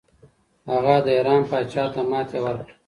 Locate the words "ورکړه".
2.43-2.73